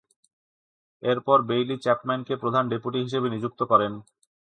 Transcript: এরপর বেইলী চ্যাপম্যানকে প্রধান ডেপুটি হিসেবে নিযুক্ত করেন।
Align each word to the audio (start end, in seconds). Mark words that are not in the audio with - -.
এরপর 1.03 1.37
বেইলী 1.49 1.75
চ্যাপম্যানকে 1.77 2.33
প্রধান 2.35 2.63
ডেপুটি 2.71 2.99
হিসেবে 3.05 3.27
নিযুক্ত 3.29 3.61
করেন। 3.71 3.93